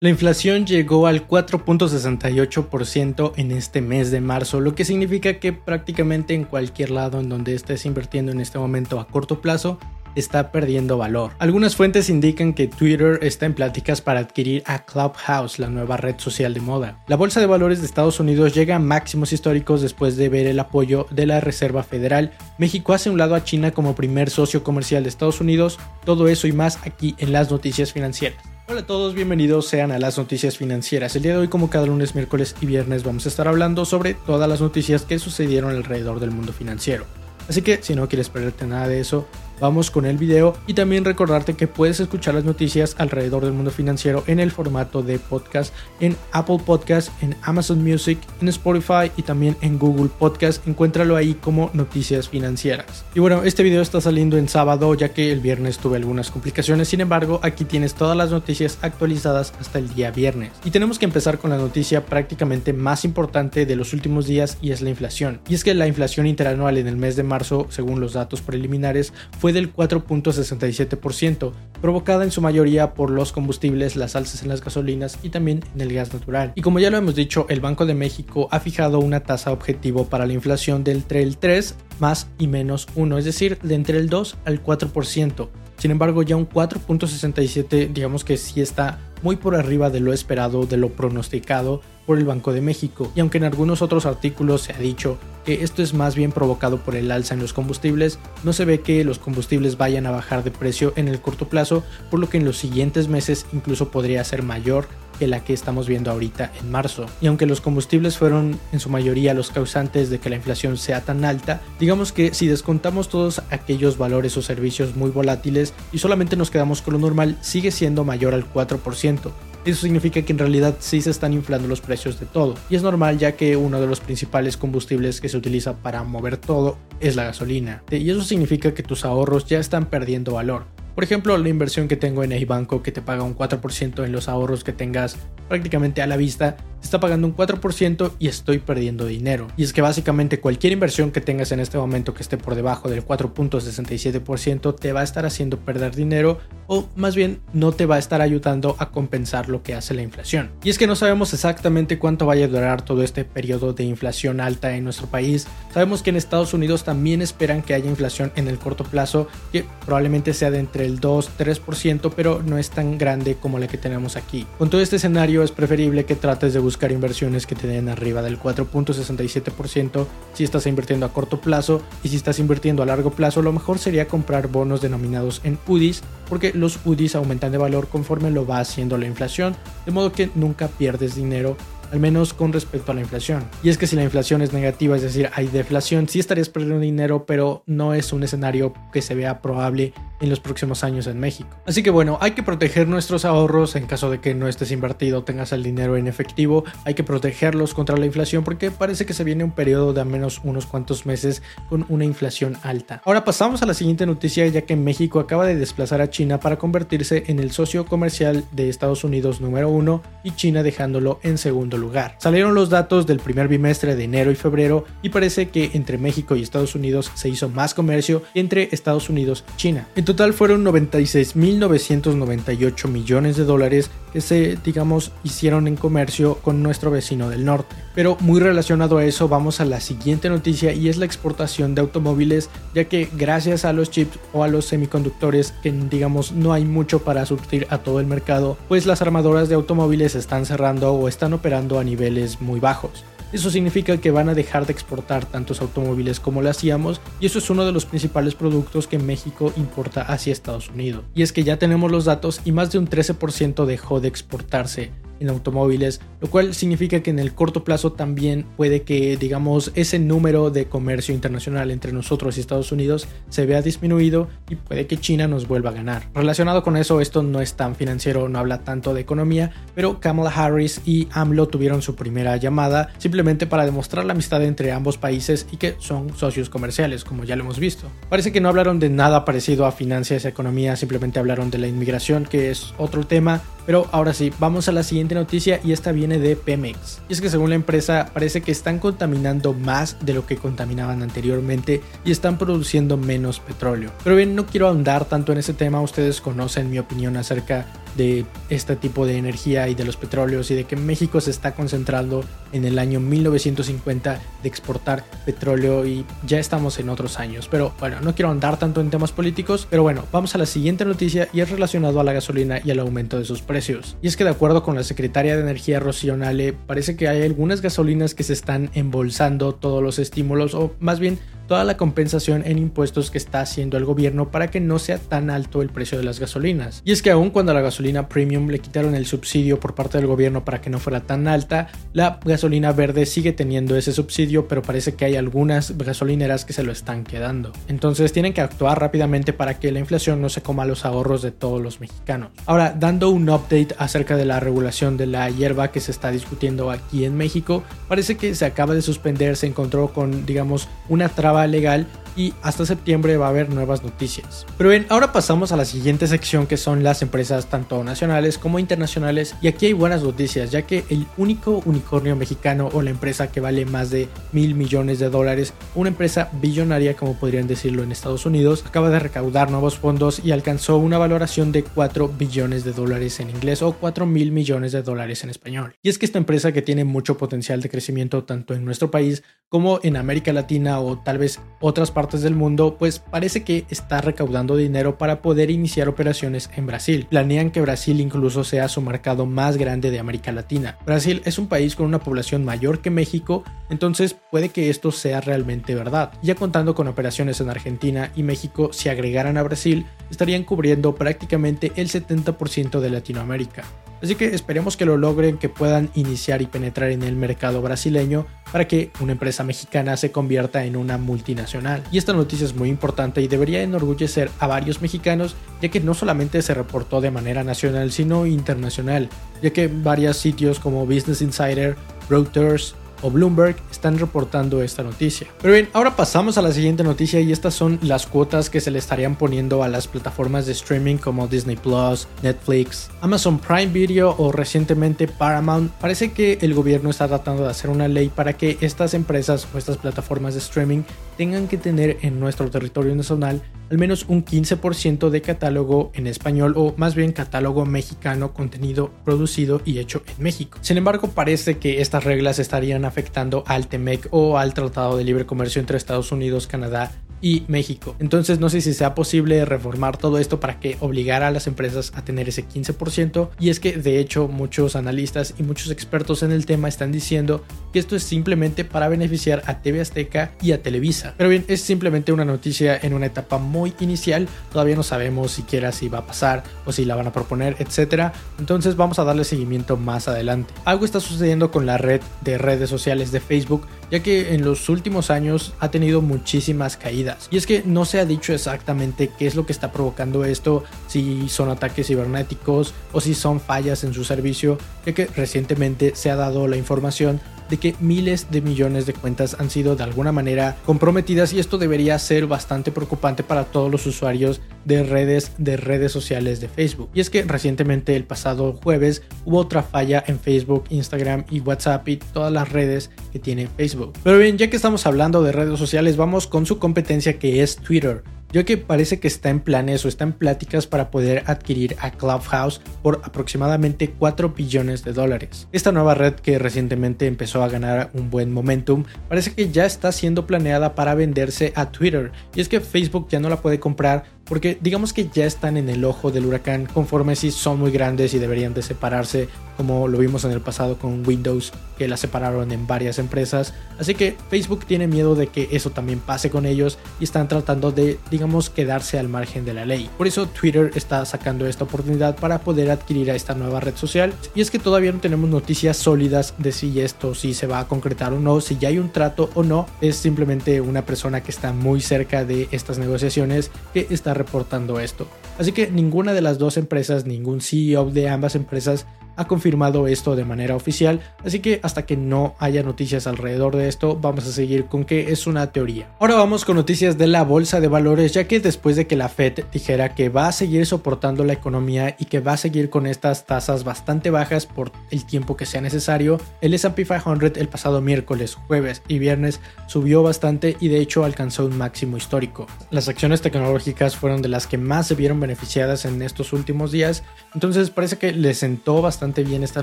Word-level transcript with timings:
La 0.00 0.10
inflación 0.10 0.64
llegó 0.64 1.08
al 1.08 1.26
4.68% 1.26 3.32
en 3.34 3.50
este 3.50 3.80
mes 3.80 4.12
de 4.12 4.20
marzo, 4.20 4.60
lo 4.60 4.76
que 4.76 4.84
significa 4.84 5.40
que 5.40 5.52
prácticamente 5.52 6.34
en 6.34 6.44
cualquier 6.44 6.90
lado 6.90 7.18
en 7.18 7.28
donde 7.28 7.56
estés 7.56 7.84
invirtiendo 7.84 8.30
en 8.30 8.38
este 8.38 8.60
momento 8.60 9.00
a 9.00 9.08
corto 9.08 9.40
plazo, 9.40 9.80
está 10.14 10.52
perdiendo 10.52 10.98
valor. 10.98 11.32
Algunas 11.40 11.74
fuentes 11.74 12.10
indican 12.10 12.54
que 12.54 12.68
Twitter 12.68 13.18
está 13.22 13.46
en 13.46 13.54
pláticas 13.54 14.00
para 14.00 14.20
adquirir 14.20 14.62
a 14.66 14.84
Clubhouse, 14.84 15.58
la 15.58 15.68
nueva 15.68 15.96
red 15.96 16.14
social 16.18 16.54
de 16.54 16.60
moda. 16.60 17.02
La 17.08 17.16
Bolsa 17.16 17.40
de 17.40 17.46
Valores 17.46 17.80
de 17.80 17.86
Estados 17.86 18.20
Unidos 18.20 18.54
llega 18.54 18.76
a 18.76 18.78
máximos 18.78 19.32
históricos 19.32 19.82
después 19.82 20.16
de 20.16 20.28
ver 20.28 20.46
el 20.46 20.60
apoyo 20.60 21.08
de 21.10 21.26
la 21.26 21.40
Reserva 21.40 21.82
Federal. 21.82 22.30
México 22.56 22.92
hace 22.92 23.10
un 23.10 23.18
lado 23.18 23.34
a 23.34 23.42
China 23.42 23.72
como 23.72 23.96
primer 23.96 24.30
socio 24.30 24.62
comercial 24.62 25.02
de 25.02 25.08
Estados 25.08 25.40
Unidos. 25.40 25.80
Todo 26.04 26.28
eso 26.28 26.46
y 26.46 26.52
más 26.52 26.78
aquí 26.86 27.16
en 27.18 27.32
las 27.32 27.50
noticias 27.50 27.92
financieras. 27.92 28.47
Hola 28.70 28.80
a 28.80 28.86
todos, 28.86 29.14
bienvenidos 29.14 29.66
sean 29.66 29.92
a 29.92 29.98
las 29.98 30.18
noticias 30.18 30.58
financieras. 30.58 31.16
El 31.16 31.22
día 31.22 31.32
de 31.32 31.38
hoy, 31.38 31.48
como 31.48 31.70
cada 31.70 31.86
lunes, 31.86 32.14
miércoles 32.14 32.54
y 32.60 32.66
viernes, 32.66 33.02
vamos 33.02 33.24
a 33.24 33.30
estar 33.30 33.48
hablando 33.48 33.86
sobre 33.86 34.12
todas 34.12 34.46
las 34.46 34.60
noticias 34.60 35.06
que 35.06 35.18
sucedieron 35.18 35.70
alrededor 35.70 36.20
del 36.20 36.32
mundo 36.32 36.52
financiero. 36.52 37.06
Así 37.48 37.62
que 37.62 37.82
si 37.82 37.94
no 37.94 38.06
quieres 38.08 38.28
perderte 38.28 38.66
nada 38.66 38.86
de 38.86 39.00
eso, 39.00 39.26
vamos 39.60 39.90
con 39.90 40.06
el 40.06 40.16
video 40.18 40.56
y 40.66 40.74
también 40.74 41.04
recordarte 41.04 41.54
que 41.54 41.66
puedes 41.66 42.00
escuchar 42.00 42.34
las 42.34 42.44
noticias 42.44 42.94
alrededor 42.98 43.44
del 43.44 43.52
mundo 43.52 43.70
financiero 43.70 44.24
en 44.26 44.40
el 44.40 44.50
formato 44.50 45.02
de 45.02 45.18
podcast 45.18 45.74
en 46.00 46.16
Apple 46.32 46.58
Podcast, 46.64 47.10
en 47.22 47.36
Amazon 47.42 47.82
Music, 47.82 48.18
en 48.40 48.48
Spotify 48.48 49.10
y 49.16 49.22
también 49.22 49.56
en 49.60 49.78
Google 49.78 50.10
Podcast. 50.18 50.66
Encuéntralo 50.66 51.16
ahí 51.16 51.34
como 51.34 51.70
noticias 51.72 52.28
financieras. 52.28 53.04
Y 53.14 53.20
bueno, 53.20 53.42
este 53.42 53.62
video 53.62 53.82
está 53.82 54.00
saliendo 54.00 54.36
en 54.36 54.48
sábado 54.48 54.94
ya 54.94 55.10
que 55.10 55.32
el 55.32 55.40
viernes 55.40 55.78
tuve 55.78 55.96
algunas 55.96 56.30
complicaciones. 56.30 56.88
Sin 56.88 57.00
embargo, 57.00 57.40
aquí 57.42 57.64
tienes 57.64 57.94
todas 57.94 58.16
las 58.16 58.30
noticias 58.30 58.78
actualizadas 58.82 59.52
hasta 59.60 59.78
el 59.78 59.92
día 59.94 60.10
viernes. 60.10 60.52
Y 60.64 60.70
tenemos 60.70 60.98
que 60.98 61.04
empezar 61.04 61.38
con 61.38 61.50
la 61.50 61.58
noticia 61.58 62.06
prácticamente 62.06 62.72
más 62.72 63.04
importante 63.04 63.66
de 63.66 63.76
los 63.76 63.92
últimos 63.92 64.26
días 64.26 64.58
y 64.60 64.72
es 64.72 64.82
la 64.82 64.90
inflación. 64.90 65.40
Y 65.48 65.54
es 65.54 65.64
que 65.64 65.74
la 65.74 65.86
inflación 65.86 66.26
interanual 66.26 66.78
en 66.78 66.86
el 66.86 66.96
mes 66.96 67.16
de 67.16 67.22
marzo, 67.22 67.66
según 67.70 68.00
los 68.00 68.12
datos 68.12 68.40
preliminares, 68.40 69.12
fue 69.38 69.47
del 69.52 69.72
4.67%, 69.72 71.52
provocada 71.80 72.24
en 72.24 72.30
su 72.30 72.40
mayoría 72.40 72.94
por 72.94 73.10
los 73.10 73.32
combustibles, 73.32 73.96
las 73.96 74.16
alzas 74.16 74.42
en 74.42 74.48
las 74.48 74.62
gasolinas 74.62 75.18
y 75.22 75.30
también 75.30 75.64
en 75.74 75.80
el 75.80 75.92
gas 75.92 76.12
natural. 76.12 76.52
Y 76.54 76.62
como 76.62 76.80
ya 76.80 76.90
lo 76.90 76.96
hemos 76.96 77.14
dicho, 77.14 77.46
el 77.48 77.60
Banco 77.60 77.86
de 77.86 77.94
México 77.94 78.48
ha 78.50 78.60
fijado 78.60 78.98
una 78.98 79.20
tasa 79.20 79.52
objetivo 79.52 80.06
para 80.06 80.26
la 80.26 80.32
inflación 80.32 80.84
de 80.84 80.92
entre 80.92 81.22
el 81.22 81.38
3 81.38 81.74
más 82.00 82.28
y 82.38 82.46
menos 82.46 82.86
1, 82.94 83.18
es 83.18 83.24
decir, 83.24 83.58
de 83.62 83.74
entre 83.74 83.98
el 83.98 84.08
2 84.08 84.36
al 84.44 84.62
4%. 84.62 85.48
Sin 85.78 85.92
embargo, 85.92 86.22
ya 86.22 86.36
un 86.36 86.48
4.67 86.48 87.92
digamos 87.92 88.24
que 88.24 88.36
sí 88.36 88.60
está 88.60 88.98
muy 89.22 89.36
por 89.36 89.54
arriba 89.54 89.90
de 89.90 90.00
lo 90.00 90.12
esperado, 90.12 90.66
de 90.66 90.76
lo 90.76 90.90
pronosticado 90.90 91.80
por 92.04 92.18
el 92.18 92.24
Banco 92.24 92.52
de 92.52 92.60
México. 92.60 93.12
Y 93.14 93.20
aunque 93.20 93.38
en 93.38 93.44
algunos 93.44 93.82
otros 93.82 94.06
artículos 94.06 94.62
se 94.62 94.72
ha 94.72 94.78
dicho 94.78 95.18
que 95.44 95.62
esto 95.62 95.82
es 95.82 95.94
más 95.94 96.14
bien 96.14 96.32
provocado 96.32 96.78
por 96.78 96.96
el 96.96 97.10
alza 97.10 97.34
en 97.34 97.40
los 97.40 97.52
combustibles, 97.52 98.18
no 98.44 98.52
se 98.52 98.64
ve 98.64 98.80
que 98.80 99.04
los 99.04 99.18
combustibles 99.18 99.76
vayan 99.76 100.06
a 100.06 100.10
bajar 100.10 100.42
de 100.42 100.50
precio 100.50 100.92
en 100.96 101.06
el 101.06 101.20
corto 101.20 101.48
plazo, 101.48 101.84
por 102.10 102.18
lo 102.18 102.28
que 102.28 102.38
en 102.38 102.44
los 102.44 102.56
siguientes 102.56 103.08
meses 103.08 103.46
incluso 103.52 103.90
podría 103.90 104.24
ser 104.24 104.42
mayor 104.42 104.88
que 105.18 105.26
la 105.26 105.44
que 105.44 105.52
estamos 105.52 105.88
viendo 105.88 106.10
ahorita 106.10 106.52
en 106.60 106.70
marzo. 106.70 107.06
Y 107.20 107.26
aunque 107.26 107.46
los 107.46 107.60
combustibles 107.60 108.16
fueron 108.16 108.58
en 108.72 108.80
su 108.80 108.88
mayoría 108.88 109.34
los 109.34 109.50
causantes 109.50 110.10
de 110.10 110.18
que 110.18 110.30
la 110.30 110.36
inflación 110.36 110.76
sea 110.76 111.00
tan 111.02 111.24
alta, 111.24 111.60
digamos 111.78 112.12
que 112.12 112.34
si 112.34 112.46
descontamos 112.46 113.08
todos 113.08 113.42
aquellos 113.50 113.98
valores 113.98 114.36
o 114.36 114.42
servicios 114.42 114.96
muy 114.96 115.10
volátiles 115.10 115.74
y 115.92 115.98
solamente 115.98 116.36
nos 116.36 116.50
quedamos 116.50 116.82
con 116.82 116.94
lo 116.94 117.00
normal, 117.00 117.36
sigue 117.40 117.70
siendo 117.70 118.04
mayor 118.04 118.34
al 118.34 118.50
4%. 118.52 119.32
Eso 119.64 119.82
significa 119.82 120.22
que 120.22 120.32
en 120.32 120.38
realidad 120.38 120.76
sí 120.78 121.02
se 121.02 121.10
están 121.10 121.32
inflando 121.32 121.68
los 121.68 121.80
precios 121.80 122.18
de 122.18 122.26
todo. 122.26 122.54
Y 122.70 122.76
es 122.76 122.82
normal 122.82 123.18
ya 123.18 123.32
que 123.32 123.56
uno 123.56 123.80
de 123.80 123.86
los 123.86 124.00
principales 124.00 124.56
combustibles 124.56 125.20
que 125.20 125.28
se 125.28 125.36
utiliza 125.36 125.76
para 125.76 126.04
mover 126.04 126.36
todo 126.36 126.78
es 127.00 127.16
la 127.16 127.24
gasolina. 127.24 127.82
Y 127.90 128.08
eso 128.08 128.22
significa 128.22 128.72
que 128.72 128.82
tus 128.82 129.04
ahorros 129.04 129.46
ya 129.46 129.58
están 129.58 129.86
perdiendo 129.86 130.34
valor. 130.34 130.64
Por 130.94 131.04
ejemplo, 131.04 131.36
la 131.38 131.48
inversión 131.48 131.88
que 131.88 131.96
tengo 131.96 132.24
en 132.24 132.46
banco 132.46 132.82
que 132.82 132.92
te 132.92 133.02
paga 133.02 133.22
un 133.22 133.36
4% 133.36 134.04
en 134.04 134.12
los 134.12 134.28
ahorros 134.28 134.64
que 134.64 134.72
tengas 134.72 135.16
prácticamente 135.48 136.02
a 136.02 136.06
la 136.06 136.16
vista, 136.16 136.56
está 136.82 137.00
pagando 137.00 137.26
un 137.26 137.36
4% 137.36 138.12
y 138.18 138.28
estoy 138.28 138.58
perdiendo 138.58 139.06
dinero. 139.06 139.48
Y 139.56 139.64
es 139.64 139.72
que 139.72 139.82
básicamente 139.82 140.40
cualquier 140.40 140.72
inversión 140.72 141.10
que 141.10 141.20
tengas 141.20 141.50
en 141.52 141.60
este 141.60 141.78
momento 141.78 142.14
que 142.14 142.22
esté 142.22 142.36
por 142.36 142.54
debajo 142.54 142.88
del 142.88 143.04
4.67% 143.04 144.76
te 144.78 144.92
va 144.92 145.00
a 145.00 145.04
estar 145.04 145.26
haciendo 145.26 145.58
perder 145.58 145.94
dinero 145.96 146.38
o 146.66 146.88
más 146.96 147.16
bien 147.16 147.40
no 147.52 147.72
te 147.72 147.86
va 147.86 147.96
a 147.96 147.98
estar 147.98 148.20
ayudando 148.20 148.76
a 148.78 148.90
compensar 148.90 149.48
lo 149.48 149.62
que 149.62 149.74
hace 149.74 149.94
la 149.94 150.02
inflación. 150.02 150.50
Y 150.62 150.70
es 150.70 150.78
que 150.78 150.86
no 150.86 150.96
sabemos 150.96 151.32
exactamente 151.32 151.98
cuánto 151.98 152.26
vaya 152.26 152.44
a 152.44 152.48
durar 152.48 152.82
todo 152.82 153.02
este 153.02 153.24
periodo 153.24 153.72
de 153.72 153.84
inflación 153.84 154.40
alta 154.40 154.76
en 154.76 154.84
nuestro 154.84 155.06
país. 155.06 155.46
Sabemos 155.72 156.02
que 156.02 156.10
en 156.10 156.16
Estados 156.16 156.54
Unidos 156.54 156.84
también 156.84 157.22
esperan 157.22 157.62
que 157.62 157.74
haya 157.74 157.88
inflación 157.88 158.32
en 158.36 158.48
el 158.48 158.58
corto 158.58 158.84
plazo, 158.84 159.28
que 159.52 159.64
probablemente 159.84 160.34
sea 160.34 160.50
de 160.50 160.58
entre 160.58 160.87
el 160.88 161.00
2-3%, 161.00 162.12
pero 162.16 162.42
no 162.42 162.58
es 162.58 162.70
tan 162.70 162.98
grande 162.98 163.36
como 163.36 163.58
la 163.58 163.68
que 163.68 163.78
tenemos 163.78 164.16
aquí. 164.16 164.46
Con 164.58 164.70
todo 164.70 164.80
este 164.80 164.96
escenario 164.96 165.42
es 165.42 165.52
preferible 165.52 166.04
que 166.04 166.16
trates 166.16 166.52
de 166.54 166.58
buscar 166.58 166.90
inversiones 166.90 167.46
que 167.46 167.54
te 167.54 167.66
den 167.66 167.88
arriba 167.88 168.22
del 168.22 168.40
4.67% 168.40 170.06
si 170.34 170.44
estás 170.44 170.66
invirtiendo 170.66 171.06
a 171.06 171.12
corto 171.12 171.40
plazo 171.40 171.82
y 172.02 172.08
si 172.08 172.16
estás 172.16 172.38
invirtiendo 172.38 172.82
a 172.82 172.86
largo 172.86 173.10
plazo 173.10 173.42
lo 173.42 173.52
mejor 173.52 173.78
sería 173.78 174.08
comprar 174.08 174.48
bonos 174.48 174.80
denominados 174.80 175.40
en 175.44 175.58
UDIs 175.66 176.02
porque 176.28 176.52
los 176.52 176.78
UDIs 176.84 177.14
aumentan 177.14 177.52
de 177.52 177.58
valor 177.58 177.88
conforme 177.88 178.30
lo 178.30 178.46
va 178.46 178.60
haciendo 178.60 178.98
la 178.98 179.06
inflación 179.06 179.56
de 179.86 179.92
modo 179.92 180.12
que 180.12 180.30
nunca 180.34 180.68
pierdes 180.68 181.14
dinero 181.14 181.56
al 181.92 182.00
menos 182.00 182.34
con 182.34 182.52
respecto 182.52 182.92
a 182.92 182.94
la 182.94 183.00
inflación. 183.00 183.44
Y 183.62 183.68
es 183.68 183.78
que 183.78 183.86
si 183.86 183.96
la 183.96 184.04
inflación 184.04 184.42
es 184.42 184.52
negativa, 184.52 184.96
es 184.96 185.02
decir, 185.02 185.30
hay 185.34 185.46
deflación, 185.46 186.08
sí 186.08 186.18
estarías 186.18 186.48
perdiendo 186.48 186.80
dinero, 186.80 187.26
pero 187.26 187.62
no 187.66 187.94
es 187.94 188.12
un 188.12 188.22
escenario 188.22 188.72
que 188.92 189.02
se 189.02 189.14
vea 189.14 189.40
probable 189.40 189.92
en 190.20 190.30
los 190.30 190.40
próximos 190.40 190.84
años 190.84 191.06
en 191.06 191.20
México. 191.20 191.48
Así 191.66 191.82
que 191.82 191.90
bueno, 191.90 192.18
hay 192.20 192.32
que 192.32 192.42
proteger 192.42 192.88
nuestros 192.88 193.24
ahorros 193.24 193.76
en 193.76 193.86
caso 193.86 194.10
de 194.10 194.20
que 194.20 194.34
no 194.34 194.48
estés 194.48 194.72
invertido, 194.72 195.24
tengas 195.24 195.52
el 195.52 195.62
dinero 195.62 195.96
en 195.96 196.06
efectivo, 196.06 196.64
hay 196.84 196.94
que 196.94 197.04
protegerlos 197.04 197.74
contra 197.74 197.96
la 197.96 198.06
inflación 198.06 198.44
porque 198.44 198.70
parece 198.70 199.06
que 199.06 199.14
se 199.14 199.24
viene 199.24 199.44
un 199.44 199.52
periodo 199.52 199.92
de 199.92 200.00
al 200.00 200.08
menos 200.08 200.40
unos 200.44 200.66
cuantos 200.66 201.06
meses 201.06 201.42
con 201.68 201.86
una 201.88 202.04
inflación 202.04 202.56
alta. 202.62 203.00
Ahora 203.04 203.24
pasamos 203.24 203.62
a 203.62 203.66
la 203.66 203.74
siguiente 203.74 204.06
noticia 204.06 204.46
ya 204.48 204.62
que 204.62 204.76
México 204.76 205.20
acaba 205.20 205.46
de 205.46 205.56
desplazar 205.56 206.00
a 206.00 206.10
China 206.10 206.40
para 206.40 206.58
convertirse 206.58 207.24
en 207.28 207.38
el 207.38 207.52
socio 207.52 207.86
comercial 207.86 208.44
de 208.52 208.68
Estados 208.68 209.04
Unidos 209.04 209.40
número 209.40 209.68
uno 209.68 210.02
y 210.24 210.32
China 210.32 210.62
dejándolo 210.62 211.20
en 211.22 211.38
segundo 211.38 211.77
lugar. 211.78 212.16
Salieron 212.18 212.54
los 212.54 212.70
datos 212.70 213.06
del 213.06 213.20
primer 213.20 213.48
bimestre 213.48 213.96
de 213.96 214.04
enero 214.04 214.30
y 214.30 214.34
febrero 214.34 214.84
y 215.02 215.08
parece 215.08 215.48
que 215.48 215.70
entre 215.74 215.96
México 215.98 216.36
y 216.36 216.42
Estados 216.42 216.74
Unidos 216.74 217.10
se 217.14 217.28
hizo 217.28 217.48
más 217.48 217.74
comercio 217.74 218.22
entre 218.34 218.68
Estados 218.72 219.10
Unidos 219.10 219.44
y 219.54 219.56
China. 219.56 219.86
En 219.96 220.04
total 220.04 220.32
fueron 220.32 220.64
96.998 220.64 222.88
millones 222.88 223.36
de 223.36 223.44
dólares 223.44 223.90
que 224.12 224.20
se, 224.20 224.58
digamos, 224.64 225.12
hicieron 225.22 225.68
en 225.68 225.76
comercio 225.76 226.36
con 226.36 226.62
nuestro 226.62 226.90
vecino 226.90 227.28
del 227.28 227.44
norte. 227.44 227.76
Pero 227.94 228.16
muy 228.20 228.40
relacionado 228.40 228.98
a 228.98 229.04
eso 229.04 229.28
vamos 229.28 229.60
a 229.60 229.64
la 229.64 229.80
siguiente 229.80 230.28
noticia 230.28 230.72
y 230.72 230.88
es 230.88 230.96
la 230.96 231.04
exportación 231.04 231.74
de 231.74 231.80
automóviles, 231.80 232.48
ya 232.74 232.84
que 232.84 233.08
gracias 233.12 233.64
a 233.64 233.72
los 233.72 233.90
chips 233.90 234.18
o 234.32 234.44
a 234.44 234.48
los 234.48 234.66
semiconductores 234.66 235.52
que 235.62 235.72
digamos 235.72 236.32
no 236.32 236.52
hay 236.52 236.64
mucho 236.64 237.00
para 237.00 237.26
surtir 237.26 237.66
a 237.70 237.78
todo 237.78 238.00
el 238.00 238.06
mercado, 238.06 238.56
pues 238.68 238.86
las 238.86 239.02
armadoras 239.02 239.48
de 239.48 239.54
automóviles 239.54 240.14
están 240.14 240.46
cerrando 240.46 240.92
o 240.92 241.08
están 241.08 241.32
operando 241.32 241.67
a 241.76 241.84
niveles 241.84 242.40
muy 242.40 242.60
bajos. 242.60 243.04
Eso 243.32 243.50
significa 243.50 243.98
que 243.98 244.10
van 244.10 244.28
a 244.30 244.34
dejar 244.34 244.64
de 244.64 244.72
exportar 244.72 245.26
tantos 245.26 245.60
automóviles 245.60 246.18
como 246.18 246.40
lo 246.40 246.48
hacíamos 246.48 247.00
y 247.20 247.26
eso 247.26 247.38
es 247.38 247.50
uno 247.50 247.66
de 247.66 247.72
los 247.72 247.84
principales 247.84 248.34
productos 248.34 248.86
que 248.86 248.98
México 248.98 249.52
importa 249.56 250.02
hacia 250.02 250.32
Estados 250.32 250.70
Unidos. 250.70 251.04
Y 251.14 251.22
es 251.22 251.32
que 251.32 251.44
ya 251.44 251.58
tenemos 251.58 251.90
los 251.90 252.06
datos 252.06 252.40
y 252.46 252.52
más 252.52 252.72
de 252.72 252.78
un 252.78 252.88
13% 252.88 253.66
dejó 253.66 254.00
de 254.00 254.08
exportarse 254.08 254.92
en 255.20 255.28
automóviles, 255.28 256.00
lo 256.20 256.28
cual 256.28 256.54
significa 256.54 257.00
que 257.00 257.10
en 257.10 257.18
el 257.18 257.34
corto 257.34 257.64
plazo 257.64 257.92
también 257.92 258.46
puede 258.56 258.82
que, 258.82 259.16
digamos, 259.16 259.72
ese 259.74 259.98
número 259.98 260.50
de 260.50 260.66
comercio 260.66 261.14
internacional 261.14 261.70
entre 261.70 261.92
nosotros 261.92 262.36
y 262.36 262.40
Estados 262.40 262.72
Unidos 262.72 263.08
se 263.28 263.46
vea 263.46 263.62
disminuido 263.62 264.28
y 264.48 264.56
puede 264.56 264.86
que 264.86 264.96
China 264.96 265.28
nos 265.28 265.48
vuelva 265.48 265.70
a 265.70 265.74
ganar. 265.74 266.08
Relacionado 266.14 266.62
con 266.62 266.76
eso, 266.76 267.00
esto 267.00 267.22
no 267.22 267.40
es 267.40 267.54
tan 267.54 267.74
financiero, 267.74 268.28
no 268.28 268.38
habla 268.38 268.64
tanto 268.64 268.94
de 268.94 269.00
economía, 269.00 269.52
pero 269.74 270.00
Kamala 270.00 270.30
Harris 270.30 270.80
y 270.84 271.08
AMLO 271.12 271.48
tuvieron 271.48 271.82
su 271.82 271.94
primera 271.94 272.36
llamada 272.36 272.90
simplemente 272.98 273.46
para 273.46 273.64
demostrar 273.64 274.04
la 274.04 274.12
amistad 274.12 274.42
entre 274.44 274.72
ambos 274.72 274.98
países 274.98 275.46
y 275.50 275.56
que 275.56 275.76
son 275.78 276.16
socios 276.16 276.50
comerciales, 276.50 277.04
como 277.04 277.24
ya 277.24 277.36
lo 277.36 277.44
hemos 277.44 277.58
visto. 277.58 277.88
Parece 278.08 278.32
que 278.32 278.40
no 278.40 278.48
hablaron 278.48 278.78
de 278.78 278.90
nada 278.90 279.24
parecido 279.24 279.66
a 279.66 279.72
finanzas 279.72 280.24
y 280.24 280.28
economía, 280.28 280.76
simplemente 280.76 281.18
hablaron 281.18 281.50
de 281.50 281.58
la 281.58 281.66
inmigración, 281.66 282.24
que 282.24 282.50
es 282.50 282.74
otro 282.78 283.06
tema, 283.06 283.42
pero 283.66 283.86
ahora 283.92 284.14
sí, 284.14 284.32
vamos 284.38 284.68
a 284.68 284.72
la 284.72 284.82
siguiente 284.82 285.07
noticia 285.14 285.60
y 285.64 285.72
esta 285.72 285.92
viene 285.92 286.18
de 286.18 286.36
Pemex. 286.36 287.00
Y 287.08 287.12
es 287.12 287.20
que 287.20 287.30
según 287.30 287.50
la 287.50 287.56
empresa 287.56 288.10
parece 288.12 288.40
que 288.40 288.52
están 288.52 288.78
contaminando 288.78 289.54
más 289.54 289.96
de 290.04 290.14
lo 290.14 290.26
que 290.26 290.36
contaminaban 290.36 291.02
anteriormente 291.02 291.82
y 292.04 292.10
están 292.10 292.38
produciendo 292.38 292.96
menos 292.96 293.40
petróleo. 293.40 293.90
Pero 294.04 294.16
bien, 294.16 294.34
no 294.34 294.46
quiero 294.46 294.68
ahondar 294.68 295.04
tanto 295.04 295.32
en 295.32 295.38
ese 295.38 295.54
tema, 295.54 295.80
ustedes 295.80 296.20
conocen 296.20 296.70
mi 296.70 296.78
opinión 296.78 297.16
acerca 297.16 297.66
de 297.96 298.26
este 298.48 298.76
tipo 298.76 299.06
de 299.06 299.16
energía 299.16 299.68
y 299.68 299.74
de 299.74 299.84
los 299.84 299.96
petróleos 299.96 300.50
y 300.50 300.54
de 300.54 300.64
que 300.64 300.76
México 300.76 301.20
se 301.20 301.30
está 301.30 301.54
concentrando 301.54 302.24
en 302.52 302.64
el 302.64 302.78
año 302.78 303.00
1950 303.00 304.20
de 304.42 304.48
exportar 304.48 305.04
petróleo 305.24 305.86
y 305.86 306.04
ya 306.26 306.38
estamos 306.38 306.78
en 306.78 306.88
otros 306.88 307.18
años. 307.18 307.48
Pero 307.50 307.72
bueno, 307.78 308.00
no 308.00 308.14
quiero 308.14 308.30
andar 308.30 308.58
tanto 308.58 308.80
en 308.80 308.90
temas 308.90 309.12
políticos, 309.12 309.66
pero 309.68 309.82
bueno, 309.82 310.04
vamos 310.12 310.34
a 310.34 310.38
la 310.38 310.46
siguiente 310.46 310.84
noticia 310.84 311.28
y 311.32 311.40
es 311.40 311.50
relacionado 311.50 312.00
a 312.00 312.04
la 312.04 312.12
gasolina 312.12 312.60
y 312.64 312.70
al 312.70 312.78
aumento 312.78 313.18
de 313.18 313.24
sus 313.24 313.42
precios. 313.42 313.96
Y 314.02 314.08
es 314.08 314.16
que 314.16 314.24
de 314.24 314.30
acuerdo 314.30 314.62
con 314.62 314.74
la 314.74 314.84
secretaria 314.84 315.36
de 315.36 315.42
Energía 315.42 315.80
Rocío 315.80 316.16
Nale, 316.16 316.52
parece 316.52 316.96
que 316.96 317.08
hay 317.08 317.22
algunas 317.22 317.60
gasolinas 317.60 318.14
que 318.14 318.22
se 318.22 318.32
están 318.32 318.70
embolsando 318.74 319.54
todos 319.54 319.82
los 319.82 319.98
estímulos 319.98 320.54
o 320.54 320.74
más 320.80 321.00
bien 321.00 321.18
toda 321.48 321.64
la 321.64 321.76
compensación 321.76 322.42
en 322.46 322.58
impuestos 322.58 323.10
que 323.10 323.18
está 323.18 323.40
haciendo 323.40 323.78
el 323.78 323.86
gobierno 323.86 324.30
para 324.30 324.50
que 324.50 324.60
no 324.60 324.78
sea 324.78 324.98
tan 324.98 325.30
alto 325.30 325.62
el 325.62 325.70
precio 325.70 325.98
de 325.98 326.04
las 326.04 326.20
gasolinas. 326.20 326.82
Y 326.84 326.92
es 326.92 327.02
que 327.02 327.10
aun 327.10 327.30
cuando 327.30 327.52
a 327.52 327.54
la 327.54 327.62
gasolina 327.62 328.08
premium 328.08 328.48
le 328.48 328.60
quitaron 328.60 328.94
el 328.94 329.06
subsidio 329.06 329.58
por 329.58 329.74
parte 329.74 329.96
del 329.98 330.06
gobierno 330.06 330.44
para 330.44 330.60
que 330.60 330.70
no 330.70 330.78
fuera 330.78 331.00
tan 331.00 331.26
alta, 331.26 331.68
la 331.94 332.20
gasolina 332.22 332.37
verde 332.76 333.06
sigue 333.06 333.32
teniendo 333.32 333.76
ese 333.76 333.92
subsidio, 333.92 334.48
pero 334.48 334.62
parece 334.62 334.94
que 334.94 335.04
hay 335.04 335.16
algunas 335.16 335.76
gasolineras 335.76 336.44
que 336.44 336.52
se 336.52 336.62
lo 336.62 336.72
están 336.72 337.04
quedando. 337.04 337.52
Entonces 337.68 338.12
tienen 338.12 338.32
que 338.32 338.40
actuar 338.40 338.80
rápidamente 338.80 339.32
para 339.32 339.58
que 339.58 339.72
la 339.72 339.78
inflación 339.78 340.20
no 340.20 340.28
se 340.28 340.42
coma 340.42 340.64
los 340.64 340.84
ahorros 340.84 341.22
de 341.22 341.30
todos 341.30 341.60
los 341.62 341.80
mexicanos. 341.80 342.30
Ahora, 342.46 342.74
dando 342.78 343.10
un 343.10 343.28
update 343.28 343.74
acerca 343.78 344.16
de 344.16 344.24
la 344.24 344.40
regulación 344.40 344.96
de 344.96 345.06
la 345.06 345.30
hierba 345.30 345.70
que 345.70 345.80
se 345.80 345.90
está 345.90 346.10
discutiendo 346.10 346.70
aquí 346.70 347.04
en 347.04 347.16
México, 347.16 347.62
parece 347.88 348.16
que 348.16 348.34
se 348.34 348.44
acaba 348.44 348.74
de 348.74 348.82
suspender, 348.82 349.36
se 349.36 349.46
encontró 349.46 349.92
con, 349.92 350.26
digamos, 350.26 350.68
una 350.88 351.08
traba 351.08 351.46
legal 351.46 351.86
y 352.18 352.34
hasta 352.42 352.66
septiembre 352.66 353.16
va 353.16 353.26
a 353.26 353.28
haber 353.30 353.48
nuevas 353.48 353.84
noticias. 353.84 354.44
Pero 354.58 354.70
bien, 354.70 354.86
ahora 354.88 355.12
pasamos 355.12 355.52
a 355.52 355.56
la 355.56 355.64
siguiente 355.64 356.08
sección 356.08 356.48
que 356.48 356.56
son 356.56 356.82
las 356.82 357.00
empresas 357.00 357.46
tanto 357.46 357.82
nacionales 357.84 358.38
como 358.38 358.58
internacionales 358.58 359.36
y 359.40 359.46
aquí 359.46 359.66
hay 359.66 359.72
buenas 359.72 360.02
noticias 360.02 360.50
ya 360.50 360.62
que 360.62 360.84
el 360.90 361.06
único 361.16 361.62
unicornio 361.64 362.16
mexicano 362.16 362.70
o 362.72 362.82
la 362.82 362.90
empresa 362.90 363.30
que 363.30 363.40
vale 363.40 363.64
más 363.64 363.90
de 363.90 364.08
mil 364.32 364.56
millones 364.56 364.98
de 364.98 365.10
dólares, 365.10 365.54
una 365.76 365.90
empresa 365.90 366.28
billonaria 366.42 366.94
como 366.96 367.14
podrían 367.14 367.46
decirlo 367.46 367.84
en 367.84 367.92
Estados 367.92 368.26
Unidos, 368.26 368.64
acaba 368.66 368.90
de 368.90 368.98
recaudar 368.98 369.50
nuevos 369.50 369.78
fondos 369.78 370.20
y 370.24 370.32
alcanzó 370.32 370.76
una 370.76 370.98
valoración 370.98 371.52
de 371.52 371.62
4 371.62 372.08
billones 372.08 372.64
de 372.64 372.72
dólares 372.72 373.20
en 373.20 373.30
inglés 373.30 373.62
o 373.62 373.72
4 373.74 374.06
mil 374.06 374.32
millones 374.32 374.72
de 374.72 374.82
dólares 374.82 375.22
en 375.22 375.30
español. 375.30 375.74
Y 375.82 375.88
es 375.88 375.98
que 375.98 376.06
esta 376.06 376.18
empresa 376.18 376.50
que 376.50 376.62
tiene 376.62 376.84
mucho 376.84 377.16
potencial 377.16 377.60
de 377.60 377.70
crecimiento 377.70 378.24
tanto 378.24 378.54
en 378.54 378.64
nuestro 378.64 378.90
país 378.90 379.22
como 379.48 379.78
en 379.82 379.96
América 379.96 380.32
Latina 380.32 380.80
o 380.80 380.98
tal 380.98 381.18
vez 381.18 381.40
otras 381.60 381.90
del 382.16 382.34
mundo, 382.34 382.76
pues 382.78 382.98
parece 382.98 383.44
que 383.44 383.66
está 383.68 384.00
recaudando 384.00 384.56
dinero 384.56 384.98
para 384.98 385.22
poder 385.22 385.50
iniciar 385.50 385.88
operaciones 385.88 386.50
en 386.56 386.66
Brasil. 386.66 387.06
Planean 387.08 387.50
que 387.50 387.60
Brasil 387.60 388.00
incluso 388.00 388.44
sea 388.44 388.68
su 388.68 388.80
mercado 388.80 389.26
más 389.26 389.56
grande 389.56 389.90
de 389.90 389.98
América 389.98 390.32
Latina. 390.32 390.78
Brasil 390.84 391.22
es 391.24 391.38
un 391.38 391.46
país 391.46 391.76
con 391.76 391.86
una 391.86 392.00
población 392.00 392.44
mayor 392.44 392.80
que 392.80 392.90
México, 392.90 393.44
entonces 393.70 394.16
puede 394.30 394.48
que 394.48 394.70
esto 394.70 394.90
sea 394.90 395.20
realmente 395.20 395.74
verdad. 395.74 396.12
Ya 396.22 396.34
contando 396.34 396.74
con 396.74 396.88
operaciones 396.88 397.40
en 397.40 397.50
Argentina 397.50 398.10
y 398.16 398.22
México, 398.22 398.70
si 398.72 398.88
agregaran 398.88 399.36
a 399.36 399.42
Brasil, 399.42 399.86
estarían 400.10 400.44
cubriendo 400.44 400.94
prácticamente 400.94 401.72
el 401.76 401.88
70% 401.88 402.80
de 402.80 402.90
Latinoamérica. 402.90 403.64
Así 404.02 404.14
que 404.14 404.26
esperemos 404.34 404.76
que 404.76 404.84
lo 404.84 404.96
logren, 404.96 405.38
que 405.38 405.48
puedan 405.48 405.90
iniciar 405.94 406.42
y 406.42 406.46
penetrar 406.46 406.90
en 406.90 407.02
el 407.02 407.16
mercado 407.16 407.60
brasileño 407.62 408.26
para 408.52 408.66
que 408.68 408.90
una 409.00 409.12
empresa 409.12 409.44
mexicana 409.44 409.96
se 409.96 410.12
convierta 410.12 410.64
en 410.64 410.76
una 410.76 410.98
multinacional. 410.98 411.82
Y 411.90 411.98
esta 411.98 412.12
noticia 412.12 412.46
es 412.46 412.54
muy 412.54 412.68
importante 412.68 413.20
y 413.20 413.28
debería 413.28 413.62
enorgullecer 413.62 414.30
a 414.38 414.46
varios 414.46 414.80
mexicanos, 414.80 415.36
ya 415.60 415.68
que 415.68 415.80
no 415.80 415.94
solamente 415.94 416.40
se 416.42 416.54
reportó 416.54 417.00
de 417.00 417.10
manera 417.10 417.44
nacional, 417.44 417.90
sino 417.92 418.26
internacional, 418.26 419.08
ya 419.42 419.50
que 419.50 419.68
varios 419.68 420.16
sitios 420.16 420.60
como 420.60 420.86
Business 420.86 421.22
Insider, 421.22 421.76
Reuters, 422.08 422.74
o 423.02 423.10
Bloomberg 423.10 423.56
están 423.70 423.98
reportando 423.98 424.62
esta 424.62 424.82
noticia. 424.82 425.28
Pero 425.40 425.54
bien, 425.54 425.68
ahora 425.72 425.96
pasamos 425.96 426.38
a 426.38 426.42
la 426.42 426.52
siguiente 426.52 426.82
noticia 426.84 427.20
y 427.20 427.32
estas 427.32 427.54
son 427.54 427.78
las 427.82 428.06
cuotas 428.06 428.50
que 428.50 428.60
se 428.60 428.70
le 428.70 428.78
estarían 428.78 429.16
poniendo 429.16 429.62
a 429.62 429.68
las 429.68 429.88
plataformas 429.88 430.46
de 430.46 430.52
streaming 430.52 430.96
como 430.96 431.26
Disney 431.26 431.56
Plus, 431.56 432.08
Netflix, 432.22 432.90
Amazon 433.00 433.38
Prime 433.38 433.72
Video 433.72 434.14
o 434.18 434.32
recientemente 434.32 435.08
Paramount. 435.08 435.70
Parece 435.72 436.12
que 436.12 436.38
el 436.40 436.54
gobierno 436.54 436.90
está 436.90 437.08
tratando 437.08 437.44
de 437.44 437.50
hacer 437.50 437.70
una 437.70 437.88
ley 437.88 438.08
para 438.08 438.32
que 438.34 438.58
estas 438.60 438.94
empresas 438.94 439.46
o 439.54 439.58
estas 439.58 439.76
plataformas 439.76 440.34
de 440.34 440.40
streaming 440.40 440.82
tengan 441.18 441.48
que 441.48 441.58
tener 441.58 441.98
en 442.02 442.20
nuestro 442.20 442.48
territorio 442.48 442.94
nacional 442.94 443.42
al 443.70 443.76
menos 443.76 444.06
un 444.08 444.24
15% 444.24 445.10
de 445.10 445.20
catálogo 445.20 445.90
en 445.94 446.06
español 446.06 446.54
o 446.56 446.72
más 446.78 446.94
bien 446.94 447.12
catálogo 447.12 447.66
mexicano 447.66 448.32
contenido 448.32 448.90
producido 449.04 449.60
y 449.64 449.78
hecho 449.78 450.02
en 450.06 450.22
México. 450.22 450.58
Sin 450.62 450.78
embargo, 450.78 451.08
parece 451.08 451.58
que 451.58 451.82
estas 451.82 452.04
reglas 452.04 452.38
estarían 452.38 452.84
afectando 452.86 453.44
al 453.46 453.66
TEMEC 453.66 454.08
o 454.10 454.38
al 454.38 454.54
Tratado 454.54 454.96
de 454.96 455.04
Libre 455.04 455.26
Comercio 455.26 455.60
entre 455.60 455.76
Estados 455.76 456.12
Unidos, 456.12 456.46
Canadá 456.46 456.92
y 457.20 457.44
México. 457.48 457.96
Entonces 457.98 458.38
no 458.40 458.48
sé 458.48 458.60
si 458.60 458.74
sea 458.74 458.94
posible 458.94 459.44
reformar 459.44 459.96
todo 459.96 460.18
esto 460.18 460.40
para 460.40 460.60
que 460.60 460.76
obligara 460.80 461.28
a 461.28 461.30
las 461.30 461.46
empresas 461.46 461.92
a 461.94 462.04
tener 462.04 462.28
ese 462.28 462.46
15% 462.46 463.30
y 463.38 463.50
es 463.50 463.60
que 463.60 463.76
de 463.76 463.98
hecho 463.98 464.28
muchos 464.28 464.76
analistas 464.76 465.34
y 465.38 465.42
muchos 465.42 465.70
expertos 465.70 466.22
en 466.22 466.32
el 466.32 466.46
tema 466.46 466.68
están 466.68 466.92
diciendo 466.92 467.44
que 467.72 467.78
esto 467.78 467.96
es 467.96 468.02
simplemente 468.02 468.64
para 468.64 468.88
beneficiar 468.88 469.42
a 469.46 469.60
TV 469.60 469.80
Azteca 469.80 470.32
y 470.40 470.52
a 470.52 470.62
Televisa. 470.62 471.14
Pero 471.16 471.30
bien, 471.30 471.44
es 471.48 471.60
simplemente 471.60 472.12
una 472.12 472.24
noticia 472.24 472.78
en 472.80 472.94
una 472.94 473.06
etapa 473.06 473.38
muy 473.38 473.74
inicial, 473.80 474.28
todavía 474.52 474.76
no 474.76 474.82
sabemos 474.82 475.32
siquiera 475.32 475.72
si 475.72 475.88
va 475.88 475.98
a 475.98 476.06
pasar 476.06 476.42
o 476.66 476.72
si 476.72 476.84
la 476.84 476.94
van 476.94 477.06
a 477.06 477.12
proponer, 477.12 477.56
etcétera. 477.58 478.12
Entonces 478.38 478.76
vamos 478.76 478.98
a 478.98 479.04
darle 479.04 479.24
seguimiento 479.24 479.76
más 479.76 480.08
adelante. 480.08 480.52
Algo 480.64 480.84
está 480.84 481.00
sucediendo 481.00 481.50
con 481.50 481.66
la 481.66 481.78
red 481.78 482.00
de 482.22 482.38
redes 482.38 482.70
sociales 482.70 483.12
de 483.12 483.20
Facebook, 483.20 483.66
ya 483.90 484.00
que 484.00 484.34
en 484.34 484.44
los 484.44 484.68
últimos 484.68 485.10
años 485.10 485.54
ha 485.60 485.70
tenido 485.70 486.02
muchísimas 486.02 486.76
caídas. 486.76 487.28
Y 487.30 487.36
es 487.36 487.46
que 487.46 487.62
no 487.64 487.84
se 487.84 488.00
ha 488.00 488.04
dicho 488.04 488.32
exactamente 488.32 489.10
qué 489.18 489.26
es 489.26 489.34
lo 489.34 489.46
que 489.46 489.52
está 489.52 489.72
provocando 489.72 490.24
esto, 490.24 490.64
si 490.86 491.28
son 491.28 491.50
ataques 491.50 491.86
cibernéticos 491.86 492.74
o 492.92 493.00
si 493.00 493.14
son 493.14 493.40
fallas 493.40 493.84
en 493.84 493.94
su 493.94 494.04
servicio, 494.04 494.58
ya 494.84 494.92
que 494.92 495.06
recientemente 495.06 495.92
se 495.94 496.10
ha 496.10 496.16
dado 496.16 496.48
la 496.48 496.56
información 496.56 497.20
de 497.48 497.56
que 497.56 497.74
miles 497.80 498.30
de 498.30 498.40
millones 498.40 498.86
de 498.86 498.92
cuentas 498.92 499.36
han 499.38 499.50
sido 499.50 499.76
de 499.76 499.84
alguna 499.84 500.12
manera 500.12 500.56
comprometidas 500.64 501.32
y 501.32 501.40
esto 501.40 501.58
debería 501.58 501.98
ser 501.98 502.26
bastante 502.26 502.72
preocupante 502.72 503.22
para 503.22 503.44
todos 503.44 503.70
los 503.70 503.86
usuarios 503.86 504.40
de 504.64 504.82
redes 504.82 505.32
de 505.38 505.56
redes 505.56 505.92
sociales 505.92 506.40
de 506.40 506.48
Facebook. 506.48 506.90
Y 506.94 507.00
es 507.00 507.10
que 507.10 507.22
recientemente 507.22 507.96
el 507.96 508.04
pasado 508.04 508.58
jueves 508.62 509.02
hubo 509.24 509.38
otra 509.38 509.62
falla 509.62 510.02
en 510.06 510.18
Facebook, 510.18 510.64
Instagram 510.70 511.24
y 511.30 511.40
WhatsApp 511.40 511.88
y 511.88 511.96
todas 511.96 512.32
las 512.32 512.50
redes 512.50 512.90
que 513.12 513.18
tiene 513.18 513.48
Facebook. 513.56 513.94
Pero 514.02 514.18
bien, 514.18 514.38
ya 514.38 514.50
que 514.50 514.56
estamos 514.56 514.86
hablando 514.86 515.22
de 515.22 515.32
redes 515.32 515.58
sociales, 515.58 515.96
vamos 515.96 516.26
con 516.26 516.46
su 516.46 516.58
competencia 516.58 517.18
que 517.18 517.42
es 517.42 517.56
Twitter 517.56 518.02
ya 518.32 518.44
que 518.44 518.56
parece 518.56 519.00
que 519.00 519.08
está 519.08 519.30
en 519.30 519.40
planes 519.40 519.84
o 519.84 519.88
está 519.88 520.04
en 520.04 520.12
pláticas 520.12 520.66
para 520.66 520.90
poder 520.90 521.22
adquirir 521.26 521.76
a 521.80 521.90
Clubhouse 521.90 522.60
por 522.82 523.00
aproximadamente 523.04 523.90
4 523.90 524.30
billones 524.30 524.84
de 524.84 524.92
dólares. 524.92 525.48
Esta 525.52 525.72
nueva 525.72 525.94
red 525.94 526.14
que 526.14 526.38
recientemente 526.38 527.06
empezó 527.06 527.42
a 527.42 527.48
ganar 527.48 527.90
un 527.94 528.10
buen 528.10 528.32
momentum 528.32 528.84
parece 529.08 529.34
que 529.34 529.50
ya 529.50 529.66
está 529.66 529.92
siendo 529.92 530.26
planeada 530.26 530.74
para 530.74 530.94
venderse 530.94 531.52
a 531.56 531.70
Twitter 531.70 532.12
y 532.34 532.40
es 532.40 532.48
que 532.48 532.60
Facebook 532.60 533.08
ya 533.08 533.20
no 533.20 533.28
la 533.28 533.40
puede 533.40 533.60
comprar 533.60 534.04
porque 534.28 534.58
digamos 534.60 534.92
que 534.92 535.08
ya 535.08 535.24
están 535.24 535.56
en 535.56 535.68
el 535.68 535.84
ojo 535.84 536.10
del 536.10 536.26
huracán 536.26 536.66
conforme 536.66 537.16
si 537.16 537.30
son 537.30 537.58
muy 537.58 537.70
grandes 537.70 538.14
y 538.14 538.18
deberían 538.18 538.54
de 538.54 538.62
separarse 538.62 539.28
como 539.58 539.88
lo 539.88 539.98
vimos 539.98 540.24
en 540.24 540.30
el 540.30 540.40
pasado 540.40 540.78
con 540.78 541.04
Windows, 541.04 541.52
que 541.76 541.88
la 541.88 541.96
separaron 541.96 542.52
en 542.52 542.68
varias 542.68 543.00
empresas. 543.00 543.54
Así 543.80 543.96
que 543.96 544.16
Facebook 544.30 544.64
tiene 544.64 544.86
miedo 544.86 545.16
de 545.16 545.26
que 545.26 545.48
eso 545.50 545.70
también 545.70 545.98
pase 545.98 546.30
con 546.30 546.46
ellos 546.46 546.78
y 547.00 547.04
están 547.04 547.26
tratando 547.26 547.72
de, 547.72 547.98
digamos, 548.08 548.50
quedarse 548.50 549.00
al 549.00 549.08
margen 549.08 549.44
de 549.44 549.54
la 549.54 549.64
ley. 549.64 549.90
Por 549.98 550.06
eso 550.06 550.28
Twitter 550.28 550.70
está 550.76 551.04
sacando 551.04 551.44
esta 551.44 551.64
oportunidad 551.64 552.14
para 552.14 552.38
poder 552.38 552.70
adquirir 552.70 553.10
a 553.10 553.16
esta 553.16 553.34
nueva 553.34 553.58
red 553.58 553.74
social. 553.74 554.14
Y 554.32 554.42
es 554.42 554.52
que 554.52 554.60
todavía 554.60 554.92
no 554.92 555.00
tenemos 555.00 555.28
noticias 555.28 555.76
sólidas 555.76 556.34
de 556.38 556.52
si 556.52 556.80
esto 556.80 557.16
sí 557.16 557.34
se 557.34 557.48
va 557.48 557.58
a 557.58 557.66
concretar 557.66 558.12
o 558.12 558.20
no, 558.20 558.40
si 558.40 558.58
ya 558.58 558.68
hay 558.68 558.78
un 558.78 558.92
trato 558.92 559.28
o 559.34 559.42
no. 559.42 559.66
Es 559.80 559.96
simplemente 559.96 560.60
una 560.60 560.86
persona 560.86 561.20
que 561.24 561.32
está 561.32 561.52
muy 561.52 561.80
cerca 561.80 562.24
de 562.24 562.46
estas 562.52 562.78
negociaciones 562.78 563.50
que 563.74 563.88
está 563.90 564.14
reportando 564.18 564.80
esto. 564.80 565.06
Así 565.38 565.52
que 565.52 565.70
ninguna 565.70 566.12
de 566.12 566.20
las 566.20 566.38
dos 566.38 566.56
empresas, 566.56 567.06
ningún 567.06 567.40
CEO 567.40 567.90
de 567.90 568.08
ambas 568.08 568.34
empresas 568.34 568.86
ha 569.18 569.26
confirmado 569.26 569.88
esto 569.88 570.16
de 570.16 570.24
manera 570.24 570.56
oficial, 570.56 571.00
así 571.24 571.40
que 571.40 571.60
hasta 571.62 571.84
que 571.84 571.96
no 571.96 572.34
haya 572.38 572.62
noticias 572.62 573.06
alrededor 573.06 573.56
de 573.56 573.68
esto, 573.68 573.98
vamos 574.00 574.26
a 574.26 574.32
seguir 574.32 574.66
con 574.66 574.84
que 574.84 575.12
es 575.12 575.26
una 575.26 575.52
teoría. 575.52 575.88
Ahora 575.98 576.14
vamos 576.14 576.44
con 576.44 576.56
noticias 576.56 576.96
de 576.96 577.08
la 577.08 577.24
bolsa 577.24 577.60
de 577.60 577.68
valores, 577.68 578.14
ya 578.14 578.24
que 578.24 578.40
después 578.40 578.76
de 578.76 578.86
que 578.86 578.96
la 578.96 579.08
Fed 579.08 579.44
dijera 579.52 579.94
que 579.94 580.08
va 580.08 580.28
a 580.28 580.32
seguir 580.32 580.66
soportando 580.66 581.24
la 581.24 581.32
economía 581.32 581.96
y 581.98 582.04
que 582.06 582.20
va 582.20 582.34
a 582.34 582.36
seguir 582.36 582.70
con 582.70 582.86
estas 582.86 583.26
tasas 583.26 583.64
bastante 583.64 584.10
bajas 584.10 584.46
por 584.46 584.70
el 584.90 585.04
tiempo 585.04 585.36
que 585.36 585.46
sea 585.46 585.60
necesario, 585.60 586.20
el 586.40 586.54
S&P 586.54 586.84
500 586.84 587.32
el 587.36 587.48
pasado 587.48 587.80
miércoles, 587.80 588.36
jueves 588.46 588.82
y 588.86 588.98
viernes 588.98 589.40
subió 589.66 590.02
bastante 590.02 590.56
y 590.60 590.68
de 590.68 590.80
hecho 590.80 591.04
alcanzó 591.04 591.46
un 591.46 591.58
máximo 591.58 591.96
histórico. 591.96 592.46
Las 592.70 592.88
acciones 592.88 593.20
tecnológicas 593.20 593.96
fueron 593.96 594.22
de 594.22 594.28
las 594.28 594.46
que 594.46 594.58
más 594.58 594.86
se 594.86 594.94
vieron 594.94 595.18
beneficiadas 595.18 595.84
en 595.84 596.02
estos 596.02 596.32
últimos 596.32 596.70
días, 596.70 597.02
entonces 597.34 597.70
parece 597.70 597.98
que 597.98 598.12
le 598.12 598.34
sentó 598.34 598.82
bastante 598.82 599.24
bien 599.24 599.42
esta 599.42 599.62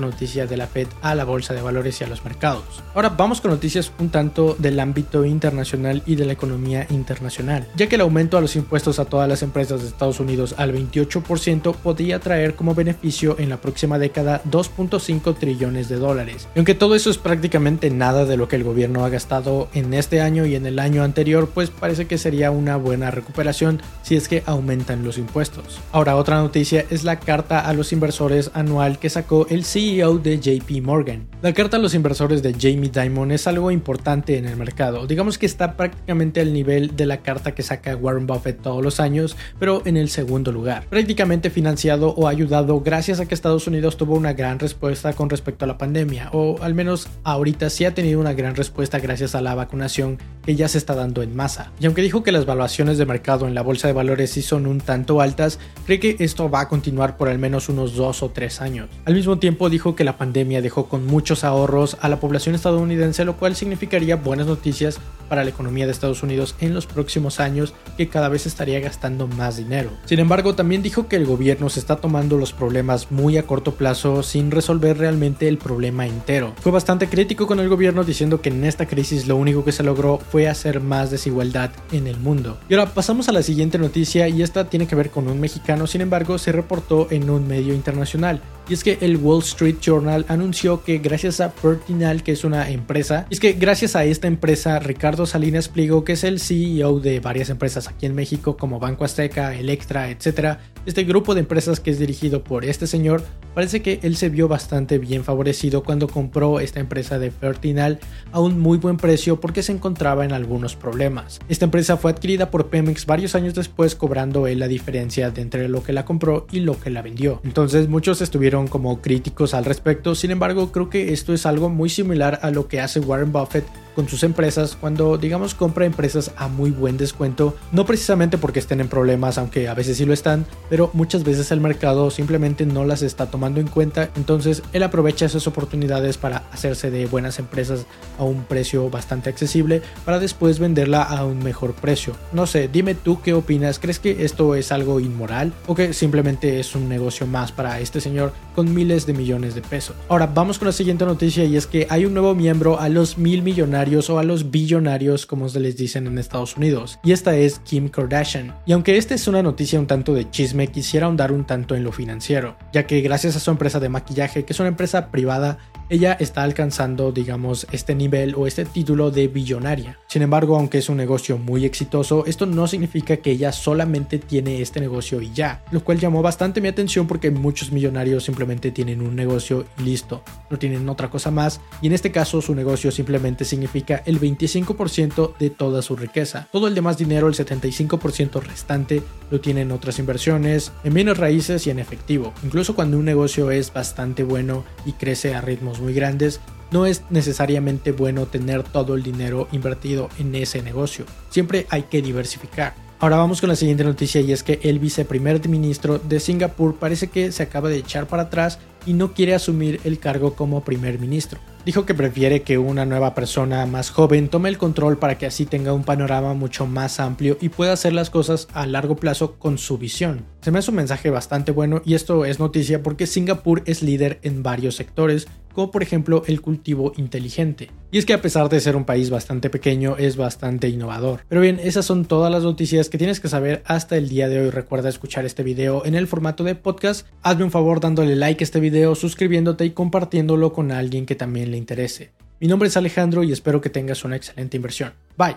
noticia 0.00 0.46
de 0.46 0.56
la 0.56 0.66
Fed 0.66 0.88
a 1.02 1.14
la 1.14 1.24
bolsa 1.24 1.54
de 1.54 1.62
valores 1.62 2.00
y 2.00 2.04
a 2.04 2.06
los 2.06 2.24
mercados. 2.24 2.64
Ahora 2.94 3.10
vamos 3.10 3.40
con 3.40 3.50
noticias 3.50 3.92
un 3.98 4.10
tanto 4.10 4.56
del 4.58 4.80
ámbito 4.80 5.24
internacional 5.24 6.02
y 6.06 6.16
de 6.16 6.26
la 6.26 6.32
economía 6.32 6.86
internacional, 6.90 7.66
ya 7.76 7.88
que 7.88 7.96
el 7.96 8.02
aumento 8.02 8.36
a 8.36 8.40
los 8.40 8.56
impuestos 8.56 8.98
a 8.98 9.04
todas 9.04 9.28
las 9.28 9.42
empresas 9.42 9.82
de 9.82 9.88
Estados 9.88 10.20
Unidos 10.20 10.54
al 10.58 10.74
28% 10.74 11.74
podría 11.74 12.20
traer 12.20 12.54
como 12.54 12.74
beneficio 12.74 13.36
en 13.38 13.48
la 13.48 13.58
próxima 13.58 13.98
década 13.98 14.42
2.5 14.44 15.36
trillones 15.36 15.88
de 15.88 15.96
dólares. 15.96 16.48
Y 16.54 16.58
aunque 16.58 16.74
todo 16.74 16.94
eso 16.94 17.10
es 17.10 17.18
prácticamente 17.18 17.90
nada 17.90 18.24
de 18.24 18.36
lo 18.36 18.48
que 18.48 18.56
el 18.56 18.64
gobierno 18.64 19.04
ha 19.04 19.08
gastado 19.08 19.68
en 19.74 19.94
este 19.94 20.20
año 20.20 20.46
y 20.46 20.54
en 20.54 20.66
el 20.66 20.78
año 20.78 21.02
anterior, 21.02 21.50
pues 21.52 21.70
parece 21.70 22.06
que 22.06 22.18
sería 22.18 22.50
una 22.50 22.76
buena 22.76 23.10
recuperación 23.10 23.80
si 24.02 24.16
es 24.16 24.28
que 24.28 24.42
aumentan 24.46 25.04
los 25.04 25.18
impuestos. 25.18 25.80
Ahora 25.92 26.16
otra 26.16 26.36
noticia 26.36 26.84
es 26.90 27.04
la 27.04 27.18
carta 27.20 27.65
a 27.66 27.72
los 27.72 27.92
inversores 27.92 28.50
anual 28.54 28.98
que 28.98 29.10
sacó 29.10 29.46
el 29.50 29.64
CEO 29.64 30.18
de 30.18 30.38
JP 30.38 30.82
Morgan. 30.82 31.26
La 31.42 31.52
carta 31.52 31.76
a 31.76 31.80
los 31.80 31.94
inversores 31.94 32.42
de 32.42 32.54
Jamie 32.54 32.90
Dimon 32.90 33.32
es 33.32 33.48
algo 33.48 33.72
importante 33.72 34.38
en 34.38 34.46
el 34.46 34.56
mercado. 34.56 35.06
Digamos 35.06 35.36
que 35.36 35.46
está 35.46 35.76
prácticamente 35.76 36.40
al 36.40 36.52
nivel 36.52 36.94
de 36.94 37.06
la 37.06 37.22
carta 37.22 37.54
que 37.54 37.64
saca 37.64 37.96
Warren 37.96 38.26
Buffett 38.26 38.62
todos 38.62 38.84
los 38.84 39.00
años, 39.00 39.36
pero 39.58 39.82
en 39.84 39.96
el 39.96 40.08
segundo 40.10 40.52
lugar. 40.52 40.86
Prácticamente 40.88 41.50
financiado 41.50 42.10
o 42.10 42.28
ayudado 42.28 42.80
gracias 42.80 43.18
a 43.18 43.26
que 43.26 43.34
Estados 43.34 43.66
Unidos 43.66 43.96
tuvo 43.96 44.14
una 44.14 44.32
gran 44.32 44.60
respuesta 44.60 45.12
con 45.14 45.28
respecto 45.28 45.64
a 45.64 45.68
la 45.68 45.76
pandemia, 45.76 46.30
o 46.32 46.62
al 46.62 46.74
menos 46.74 47.08
ahorita 47.24 47.68
sí 47.68 47.84
ha 47.84 47.94
tenido 47.94 48.20
una 48.20 48.32
gran 48.32 48.54
respuesta 48.54 49.00
gracias 49.00 49.34
a 49.34 49.40
la 49.40 49.56
vacunación 49.56 50.18
que 50.44 50.54
ya 50.54 50.68
se 50.68 50.78
está 50.78 50.94
dando 50.94 51.22
en 51.22 51.34
masa. 51.34 51.72
Y 51.80 51.86
aunque 51.86 52.02
dijo 52.02 52.22
que 52.22 52.30
las 52.30 52.46
valuaciones 52.46 52.96
de 52.96 53.06
mercado 53.06 53.48
en 53.48 53.54
la 53.54 53.62
bolsa 53.62 53.88
de 53.88 53.94
valores 53.94 54.30
sí 54.30 54.42
son 54.42 54.66
un 54.66 54.80
tanto 54.80 55.20
altas, 55.20 55.58
cree 55.84 55.98
que 55.98 56.16
esto 56.20 56.48
va 56.48 56.60
a 56.60 56.68
continuar 56.68 57.16
por 57.16 57.28
al 57.28 57.38
menos 57.38 57.45
unos 57.54 57.94
dos 57.94 58.22
o 58.22 58.30
tres 58.30 58.60
años. 58.60 58.88
Al 59.04 59.14
mismo 59.14 59.38
tiempo 59.38 59.70
dijo 59.70 59.94
que 59.94 60.04
la 60.04 60.16
pandemia 60.16 60.62
dejó 60.62 60.88
con 60.88 61.06
muchos 61.06 61.44
ahorros 61.44 61.96
a 62.00 62.08
la 62.08 62.20
población 62.20 62.54
estadounidense, 62.54 63.24
lo 63.24 63.36
cual 63.36 63.56
significaría 63.56 64.16
buenas 64.16 64.46
noticias 64.46 64.98
para 65.28 65.44
la 65.44 65.50
economía 65.50 65.86
de 65.86 65.92
Estados 65.92 66.22
Unidos 66.22 66.54
en 66.60 66.74
los 66.74 66.86
próximos 66.86 67.40
años, 67.40 67.74
que 67.96 68.08
cada 68.08 68.28
vez 68.28 68.46
estaría 68.46 68.80
gastando 68.80 69.26
más 69.26 69.56
dinero. 69.56 69.90
Sin 70.04 70.20
embargo, 70.20 70.54
también 70.54 70.82
dijo 70.82 71.08
que 71.08 71.16
el 71.16 71.26
gobierno 71.26 71.68
se 71.68 71.80
está 71.80 71.96
tomando 71.96 72.36
los 72.38 72.52
problemas 72.52 73.10
muy 73.10 73.36
a 73.36 73.44
corto 73.44 73.74
plazo 73.74 74.22
sin 74.22 74.50
resolver 74.50 74.98
realmente 74.98 75.48
el 75.48 75.58
problema 75.58 76.06
entero. 76.06 76.52
Fue 76.60 76.72
bastante 76.72 77.08
crítico 77.08 77.46
con 77.46 77.60
el 77.60 77.68
gobierno 77.68 78.04
diciendo 78.04 78.40
que 78.40 78.50
en 78.50 78.64
esta 78.64 78.86
crisis 78.86 79.26
lo 79.26 79.36
único 79.36 79.64
que 79.64 79.72
se 79.72 79.82
logró 79.82 80.18
fue 80.18 80.48
hacer 80.48 80.80
más 80.80 81.10
desigualdad 81.10 81.70
en 81.92 82.06
el 82.06 82.18
mundo. 82.18 82.58
Y 82.68 82.74
ahora 82.74 82.92
pasamos 82.92 83.28
a 83.28 83.32
la 83.32 83.42
siguiente 83.42 83.78
noticia 83.78 84.28
y 84.28 84.42
esta 84.42 84.68
tiene 84.68 84.86
que 84.86 84.94
ver 84.94 85.10
con 85.10 85.28
un 85.28 85.40
mexicano, 85.40 85.86
sin 85.86 86.00
embargo 86.00 86.38
se 86.38 86.52
reportó 86.52 87.08
en 87.10 87.28
un 87.30 87.35
medio 87.40 87.74
internacional. 87.74 88.40
Y 88.68 88.74
es 88.74 88.82
que 88.82 88.98
el 89.00 89.16
Wall 89.16 89.42
Street 89.42 89.76
Journal 89.80 90.24
anunció 90.28 90.82
que 90.82 90.98
gracias 90.98 91.40
a 91.40 91.52
Pertinal, 91.52 92.22
que 92.22 92.32
es 92.32 92.42
una 92.42 92.68
empresa, 92.68 93.26
y 93.30 93.34
es 93.34 93.40
que 93.40 93.52
gracias 93.52 93.94
a 93.94 94.04
esta 94.04 94.26
empresa, 94.26 94.78
Ricardo 94.80 95.24
Salinas 95.26 95.68
Pliego, 95.68 96.04
que 96.04 96.14
es 96.14 96.24
el 96.24 96.40
CEO 96.40 96.98
de 96.98 97.20
varias 97.20 97.48
empresas 97.48 97.86
aquí 97.86 98.06
en 98.06 98.14
México 98.14 98.56
como 98.56 98.80
Banco 98.80 99.04
Azteca, 99.04 99.54
Electra, 99.54 100.10
etc., 100.10 100.58
este 100.86 101.04
grupo 101.04 101.34
de 101.34 101.40
empresas 101.40 101.80
que 101.80 101.90
es 101.90 101.98
dirigido 101.98 102.42
por 102.42 102.64
este 102.64 102.86
señor, 102.86 103.22
parece 103.54 103.82
que 103.82 103.98
él 104.02 104.16
se 104.16 104.28
vio 104.28 104.48
bastante 104.48 104.98
bien 104.98 105.24
favorecido 105.24 105.82
cuando 105.82 106.08
compró 106.08 106.60
esta 106.60 106.80
empresa 106.80 107.18
de 107.18 107.30
Pertinal 107.30 107.98
a 108.32 108.40
un 108.40 108.60
muy 108.60 108.78
buen 108.78 108.96
precio 108.96 109.40
porque 109.40 109.62
se 109.62 109.72
encontraba 109.72 110.24
en 110.24 110.32
algunos 110.32 110.76
problemas. 110.76 111.40
Esta 111.48 111.64
empresa 111.64 111.96
fue 111.96 112.12
adquirida 112.12 112.50
por 112.50 112.68
Pemex 112.68 113.04
varios 113.04 113.34
años 113.34 113.54
después 113.54 113.96
cobrando 113.96 114.46
él 114.46 114.60
la 114.60 114.68
diferencia 114.68 115.32
entre 115.36 115.68
lo 115.68 115.82
que 115.82 115.92
la 115.92 116.04
compró 116.04 116.46
y 116.52 116.60
lo 116.60 116.78
que 116.78 116.90
la 116.90 117.02
vendió. 117.02 117.40
Entonces 117.44 117.88
muchos 117.88 118.22
estuvieron 118.22 118.68
como 118.68 119.02
críticos 119.02 119.54
al 119.54 119.64
respecto, 119.64 120.14
sin 120.14 120.30
embargo 120.30 120.70
creo 120.70 120.88
que 120.88 121.12
esto 121.12 121.34
es 121.34 121.46
algo 121.46 121.68
muy 121.68 121.88
similar 121.88 122.38
a 122.42 122.50
lo 122.50 122.68
que 122.68 122.80
hace 122.80 123.00
Warren 123.00 123.32
Buffett 123.32 123.64
con 123.96 124.08
sus 124.08 124.22
empresas 124.22 124.76
cuando 124.78 125.16
digamos 125.16 125.54
compra 125.54 125.86
empresas 125.86 126.30
a 126.36 126.48
muy 126.48 126.70
buen 126.70 126.98
descuento, 126.98 127.56
no 127.72 127.86
precisamente 127.86 128.36
porque 128.36 128.58
estén 128.58 128.80
en 128.80 128.88
problemas, 128.88 129.38
aunque 129.38 129.68
a 129.68 129.74
veces 129.74 129.96
sí 129.96 130.04
lo 130.04 130.12
están, 130.12 130.44
pero 130.68 130.90
muchas 130.92 131.24
veces 131.24 131.50
el 131.50 131.62
mercado 131.62 132.10
simplemente 132.10 132.66
no 132.66 132.84
las 132.84 133.00
está 133.00 133.30
tomando 133.30 133.58
en 133.58 133.68
cuenta, 133.68 134.10
entonces 134.14 134.62
él 134.74 134.82
aprovecha 134.82 135.24
esas 135.24 135.46
oportunidades 135.46 136.18
para 136.18 136.44
hacerse 136.52 136.90
de 136.90 137.06
buenas 137.06 137.38
empresas 137.38 137.86
a 138.18 138.24
un 138.24 138.44
precio 138.44 138.90
bastante 138.90 139.30
accesible 139.30 139.80
para 140.04 140.20
después 140.20 140.58
venderla 140.58 141.02
a 141.02 141.24
un 141.24 141.42
mejor 141.42 141.72
precio. 141.72 142.14
No 142.32 142.46
sé, 142.46 142.68
dime 142.68 142.94
tú 142.94 143.22
qué 143.22 143.32
opinas, 143.32 143.78
¿crees 143.78 143.98
que 143.98 144.24
esto 144.26 144.54
es 144.54 144.72
algo 144.72 145.00
inmoral 145.00 145.54
o 145.66 145.74
que 145.74 145.94
simplemente 145.94 146.60
es 146.60 146.74
un 146.74 146.90
negocio 146.90 147.26
más 147.26 147.50
para 147.50 147.80
este 147.80 148.02
señor 148.02 148.34
con 148.54 148.74
miles 148.74 149.06
de 149.06 149.14
millones 149.14 149.54
de 149.54 149.62
pesos? 149.62 149.96
Ahora 150.10 150.26
vamos 150.26 150.58
con 150.58 150.66
la 150.66 150.72
siguiente 150.72 151.06
noticia 151.06 151.44
y 151.44 151.56
es 151.56 151.66
que 151.66 151.86
hay 151.88 152.04
un 152.04 152.12
nuevo 152.12 152.34
miembro 152.34 152.78
a 152.78 152.90
los 152.90 153.16
mil 153.16 153.42
millonarios 153.42 153.85
o 153.86 154.18
a 154.18 154.24
los 154.24 154.50
billonarios 154.50 155.26
como 155.26 155.48
se 155.48 155.60
les 155.60 155.76
dicen 155.76 156.08
en 156.08 156.18
Estados 156.18 156.56
Unidos, 156.56 156.98
y 157.04 157.12
esta 157.12 157.36
es 157.36 157.60
Kim 157.60 157.88
Kardashian. 157.88 158.52
Y 158.66 158.72
aunque 158.72 158.96
esta 158.96 159.14
es 159.14 159.28
una 159.28 159.42
noticia 159.42 159.78
un 159.78 159.86
tanto 159.86 160.12
de 160.12 160.28
chisme, 160.28 160.66
quisiera 160.66 161.06
ahondar 161.06 161.30
un 161.30 161.44
tanto 161.44 161.76
en 161.76 161.84
lo 161.84 161.92
financiero, 161.92 162.56
ya 162.72 162.84
que 162.86 163.00
gracias 163.00 163.36
a 163.36 163.40
su 163.40 163.50
empresa 163.50 163.78
de 163.78 163.88
maquillaje, 163.88 164.44
que 164.44 164.52
es 164.52 164.58
una 164.58 164.70
empresa 164.70 165.12
privada, 165.12 165.58
ella 165.88 166.16
está 166.18 166.42
alcanzando, 166.42 167.12
digamos, 167.12 167.68
este 167.70 167.94
nivel 167.94 168.34
o 168.34 168.48
este 168.48 168.64
título 168.64 169.12
de 169.12 169.28
billonaria. 169.28 169.98
Sin 170.08 170.22
embargo, 170.22 170.56
aunque 170.56 170.78
es 170.78 170.88
un 170.88 170.96
negocio 170.96 171.38
muy 171.38 171.64
exitoso, 171.64 172.26
esto 172.26 172.44
no 172.44 172.66
significa 172.66 173.18
que 173.18 173.30
ella 173.30 173.52
solamente 173.52 174.18
tiene 174.18 174.60
este 174.60 174.80
negocio 174.80 175.22
y 175.22 175.32
ya, 175.32 175.62
lo 175.70 175.84
cual 175.84 176.00
llamó 176.00 176.22
bastante 176.22 176.60
mi 176.60 176.66
atención 176.66 177.06
porque 177.06 177.30
muchos 177.30 177.70
millonarios 177.70 178.24
simplemente 178.24 178.72
tienen 178.72 179.00
un 179.00 179.14
negocio 179.14 179.64
y 179.78 179.82
listo, 179.82 180.22
no 180.50 180.58
tienen 180.58 180.88
otra 180.88 181.08
cosa 181.08 181.30
más, 181.30 181.60
y 181.80 181.86
en 181.86 181.92
este 181.92 182.10
caso 182.10 182.42
su 182.42 182.54
negocio 182.54 182.90
simplemente 182.90 183.44
significa 183.44 183.75
el 184.06 184.20
25% 184.20 185.36
de 185.38 185.50
toda 185.50 185.82
su 185.82 185.96
riqueza. 185.96 186.48
Todo 186.52 186.68
el 186.68 186.74
demás 186.74 186.98
dinero, 186.98 187.28
el 187.28 187.34
75% 187.34 188.40
restante, 188.40 189.02
lo 189.30 189.40
tienen 189.40 189.72
otras 189.72 189.98
inversiones, 189.98 190.72
en 190.84 190.94
bienes 190.94 191.18
raíces 191.18 191.66
y 191.66 191.70
en 191.70 191.78
efectivo. 191.78 192.32
Incluso 192.44 192.74
cuando 192.74 192.98
un 192.98 193.04
negocio 193.04 193.50
es 193.50 193.72
bastante 193.72 194.22
bueno 194.22 194.64
y 194.84 194.92
crece 194.92 195.34
a 195.34 195.40
ritmos 195.40 195.80
muy 195.80 195.94
grandes, 195.94 196.40
no 196.70 196.86
es 196.86 197.02
necesariamente 197.10 197.92
bueno 197.92 198.26
tener 198.26 198.62
todo 198.62 198.94
el 198.94 199.02
dinero 199.02 199.48
invertido 199.52 200.08
en 200.18 200.34
ese 200.34 200.62
negocio. 200.62 201.04
Siempre 201.30 201.66
hay 201.70 201.82
que 201.84 202.02
diversificar. 202.02 202.74
Ahora 202.98 203.18
vamos 203.18 203.40
con 203.40 203.50
la 203.50 203.56
siguiente 203.56 203.84
noticia 203.84 204.22
y 204.22 204.32
es 204.32 204.42
que 204.42 204.58
el 204.62 204.78
viceprimer 204.78 205.46
ministro 205.48 205.98
de 205.98 206.18
Singapur 206.18 206.76
parece 206.76 207.08
que 207.08 207.30
se 207.30 207.42
acaba 207.42 207.68
de 207.68 207.76
echar 207.76 208.06
para 208.06 208.24
atrás 208.24 208.58
y 208.86 208.94
no 208.94 209.12
quiere 209.12 209.34
asumir 209.34 209.80
el 209.84 209.98
cargo 209.98 210.34
como 210.34 210.64
primer 210.64 210.98
ministro. 210.98 211.38
Dijo 211.66 211.84
que 211.84 211.94
prefiere 211.94 212.42
que 212.42 212.58
una 212.58 212.86
nueva 212.86 213.12
persona 213.12 213.66
más 213.66 213.90
joven 213.90 214.28
tome 214.28 214.48
el 214.48 214.56
control 214.56 214.98
para 214.98 215.18
que 215.18 215.26
así 215.26 215.46
tenga 215.46 215.72
un 215.72 215.82
panorama 215.82 216.32
mucho 216.32 216.64
más 216.64 217.00
amplio 217.00 217.38
y 217.40 217.48
pueda 217.48 217.72
hacer 217.72 217.92
las 217.92 218.08
cosas 218.08 218.46
a 218.52 218.66
largo 218.66 218.94
plazo 218.94 219.34
con 219.40 219.58
su 219.58 219.76
visión. 219.76 220.26
Se 220.42 220.52
me 220.52 220.60
hace 220.60 220.70
un 220.70 220.76
mensaje 220.76 221.10
bastante 221.10 221.50
bueno 221.50 221.82
y 221.84 221.94
esto 221.94 222.24
es 222.24 222.38
noticia 222.38 222.84
porque 222.84 223.08
Singapur 223.08 223.64
es 223.66 223.82
líder 223.82 224.20
en 224.22 224.44
varios 224.44 224.76
sectores 224.76 225.26
por 225.56 225.82
ejemplo 225.82 226.22
el 226.26 226.40
cultivo 226.40 226.92
inteligente. 226.96 227.70
Y 227.90 227.98
es 227.98 228.06
que 228.06 228.12
a 228.12 228.22
pesar 228.22 228.48
de 228.48 228.60
ser 228.60 228.76
un 228.76 228.84
país 228.84 229.10
bastante 229.10 229.50
pequeño, 229.50 229.96
es 229.96 230.16
bastante 230.16 230.68
innovador. 230.68 231.22
Pero 231.28 231.40
bien, 231.40 231.58
esas 231.62 231.86
son 231.86 232.04
todas 232.04 232.30
las 232.30 232.42
noticias 232.42 232.88
que 232.88 232.98
tienes 232.98 233.20
que 233.20 233.28
saber 233.28 233.62
hasta 233.64 233.96
el 233.96 234.08
día 234.08 234.28
de 234.28 234.40
hoy. 234.40 234.50
Recuerda 234.50 234.88
escuchar 234.88 235.24
este 235.24 235.42
video 235.42 235.84
en 235.84 235.94
el 235.94 236.06
formato 236.06 236.44
de 236.44 236.54
podcast. 236.54 237.06
Hazme 237.22 237.44
un 237.44 237.50
favor 237.50 237.80
dándole 237.80 238.16
like 238.16 238.42
a 238.42 238.44
este 238.44 238.60
video, 238.60 238.94
suscribiéndote 238.94 239.64
y 239.64 239.70
compartiéndolo 239.70 240.52
con 240.52 240.72
alguien 240.72 241.06
que 241.06 241.14
también 241.14 241.50
le 241.50 241.56
interese. 241.56 242.12
Mi 242.38 242.48
nombre 242.48 242.68
es 242.68 242.76
Alejandro 242.76 243.24
y 243.24 243.32
espero 243.32 243.60
que 243.60 243.70
tengas 243.70 244.04
una 244.04 244.16
excelente 244.16 244.56
inversión. 244.56 244.92
Bye. 245.16 245.36